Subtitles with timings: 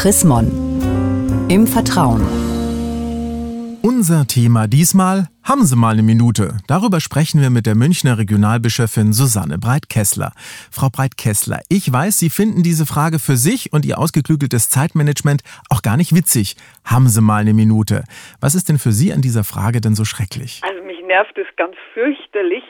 [0.00, 0.46] Chris Mon.
[1.50, 2.22] Im Vertrauen.
[3.82, 6.50] Unser Thema diesmal, haben Sie mal eine Minute.
[6.68, 10.30] Darüber sprechen wir mit der Münchner Regionalbischöfin Susanne Breit-Kessler.
[10.70, 15.82] Frau Breit-Kessler, ich weiß, Sie finden diese Frage für sich und Ihr ausgeklügeltes Zeitmanagement auch
[15.82, 16.54] gar nicht witzig.
[16.84, 18.04] Haben Sie mal eine Minute.
[18.40, 20.60] Was ist denn für Sie an dieser Frage denn so schrecklich?
[20.62, 22.62] Also mich nervt es ganz fürchterlich,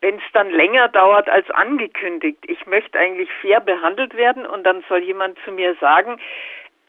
[0.00, 2.38] wenn es dann länger dauert als angekündigt.
[2.48, 6.16] Ich möchte eigentlich fair behandelt werden und dann soll jemand zu mir sagen,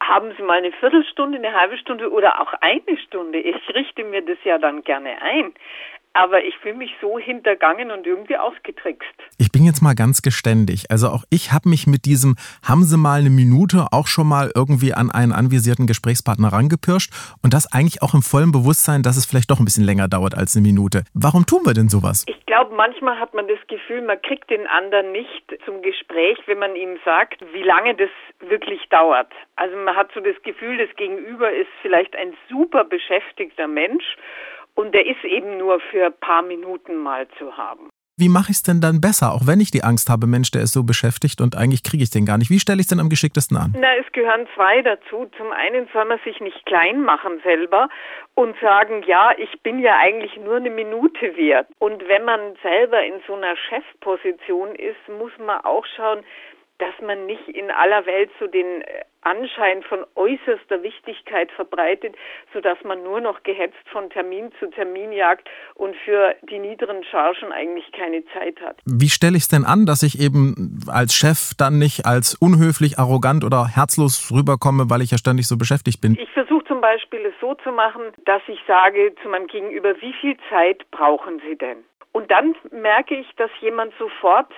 [0.07, 3.39] haben Sie mal eine Viertelstunde, eine halbe Stunde oder auch eine Stunde.
[3.39, 5.53] Ich richte mir das ja dann gerne ein.
[6.13, 9.07] Aber ich fühle mich so hintergangen und irgendwie ausgetrickst.
[9.37, 10.91] Ich bin jetzt mal ganz geständig.
[10.91, 12.35] Also auch ich habe mich mit diesem
[12.67, 17.11] haben Sie mal eine Minute auch schon mal irgendwie an einen anvisierten Gesprächspartner rangepirscht
[17.41, 20.35] und das eigentlich auch im vollen Bewusstsein, dass es vielleicht doch ein bisschen länger dauert
[20.35, 21.03] als eine Minute.
[21.13, 22.25] Warum tun wir denn sowas?
[22.27, 26.59] Ich glaube, manchmal hat man das Gefühl, man kriegt den anderen nicht zum Gespräch, wenn
[26.59, 28.09] man ihm sagt, wie lange das
[28.49, 29.31] wirklich dauert.
[29.55, 34.03] Also man hat so das Gefühl, das Gegenüber ist vielleicht ein super beschäftigter Mensch
[34.75, 37.89] und der ist eben nur für ein paar Minuten mal zu haben.
[38.21, 40.61] Wie mache ich es denn dann besser, auch wenn ich die Angst habe, Mensch, der
[40.61, 42.51] ist so beschäftigt und eigentlich kriege ich den gar nicht.
[42.51, 43.73] Wie stelle ich es denn am geschicktesten an?
[43.75, 45.25] Na, es gehören zwei dazu.
[45.37, 47.89] Zum einen soll man sich nicht klein machen selber
[48.35, 51.67] und sagen, ja, ich bin ja eigentlich nur eine Minute wert.
[51.79, 56.21] Und wenn man selber in so einer Chefposition ist, muss man auch schauen,
[56.81, 62.15] dass man nicht in aller Welt so den äh, Anschein von äußerster Wichtigkeit verbreitet,
[62.53, 67.51] sodass man nur noch gehetzt von Termin zu Termin jagt und für die niederen Chargen
[67.51, 68.79] eigentlich keine Zeit hat.
[68.85, 72.97] Wie stelle ich es denn an, dass ich eben als Chef dann nicht als unhöflich,
[72.97, 76.17] arrogant oder herzlos rüberkomme, weil ich ja ständig so beschäftigt bin?
[76.19, 80.13] Ich versuche zum Beispiel es so zu machen, dass ich sage zu meinem Gegenüber, wie
[80.19, 81.77] viel Zeit brauchen Sie denn?
[82.11, 84.51] Und dann merke ich, dass jemand sofort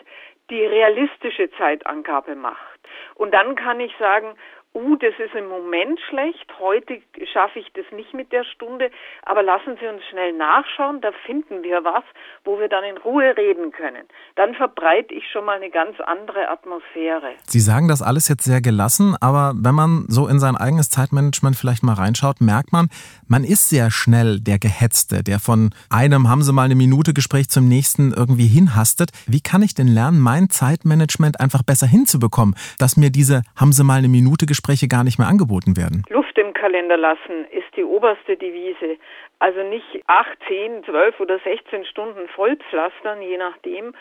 [0.49, 2.79] die realistische Zeitangabe macht.
[3.15, 4.35] Und dann kann ich sagen,
[4.75, 8.89] uh, das ist im Moment schlecht, heute schaffe ich das nicht mit der Stunde,
[9.23, 12.03] aber lassen Sie uns schnell nachschauen, da finden wir was,
[12.43, 14.05] wo wir dann in Ruhe reden können.
[14.35, 17.33] Dann verbreite ich schon mal eine ganz andere Atmosphäre.
[17.47, 21.55] Sie sagen das alles jetzt sehr gelassen, aber wenn man so in sein eigenes Zeitmanagement
[21.55, 22.89] vielleicht mal reinschaut, merkt man,
[23.27, 27.49] man ist sehr schnell der Gehetzte, der von einem haben Sie mal eine Minute Gespräch
[27.49, 29.11] zum nächsten irgendwie hinhastet.
[29.27, 33.83] Wie kann ich denn lernen, mein Zeitmanagement einfach besser hinzubekommen, dass mir diese haben Sie
[33.83, 36.03] mal eine Minute Gespräch Gespräche gar nicht mehr angeboten werden.
[36.07, 38.97] Luft im Kalender lassen ist die oberste Devise.
[39.39, 43.93] Also nicht 8, 10, 12 oder 16 Stunden vollpflastern, je nachdem,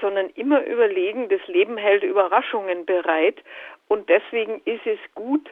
[0.00, 3.36] sondern immer überlegen, das Leben hält Überraschungen bereit
[3.88, 5.46] und deswegen ist es gut,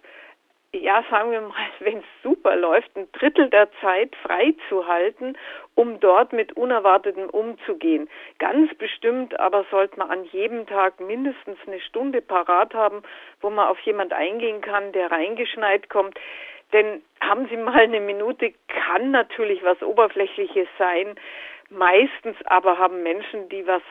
[0.78, 5.37] ja, sagen wir mal, wenn es super läuft, ein Drittel der Zeit freizuhalten,
[5.75, 8.09] um dort mit Unerwartetem umzugehen.
[8.38, 13.03] Ganz bestimmt aber sollte man an jedem Tag mindestens eine Stunde parat haben,
[13.41, 16.19] wo man auf jemand eingehen kann, der reingeschneit kommt.
[16.72, 21.15] Denn haben Sie mal eine Minute, kann natürlich was Oberflächliches sein.
[21.70, 23.82] Meistens aber haben Menschen, die was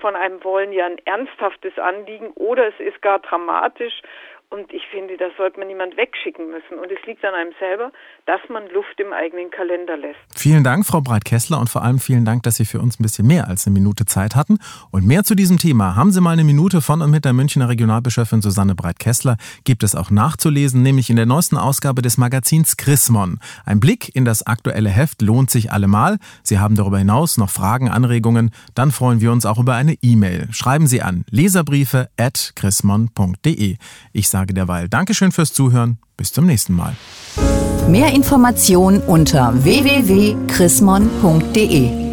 [0.00, 4.02] von einem wollen, ja ein ernsthaftes Anliegen oder es ist gar dramatisch
[4.54, 6.78] und ich finde, das sollte man niemand wegschicken müssen.
[6.78, 7.90] Und es liegt an einem selber,
[8.24, 10.20] dass man Luft im eigenen Kalender lässt.
[10.36, 13.26] Vielen Dank, Frau Breit-Kessler, und vor allem vielen Dank, dass Sie für uns ein bisschen
[13.26, 14.58] mehr als eine Minute Zeit hatten.
[14.92, 17.68] Und mehr zu diesem Thema haben Sie mal eine Minute von und mit der Münchner
[17.68, 19.38] Regionalbischöfin Susanne Breit-Kessler.
[19.64, 23.40] Gibt es auch nachzulesen, nämlich in der neuesten Ausgabe des Magazins Chrismon.
[23.66, 26.18] Ein Blick in das aktuelle Heft lohnt sich allemal.
[26.44, 28.52] Sie haben darüber hinaus noch Fragen, Anregungen.
[28.76, 30.46] Dann freuen wir uns auch über eine E-Mail.
[30.52, 33.76] Schreiben Sie an leserbriefe at chrismon.de.
[34.12, 35.98] Ich sage derweil Dankeschön fürs Zuhören.
[36.16, 36.94] Bis zum nächsten Mal.
[37.88, 42.03] Mehr Informationen unter www.chrismon.de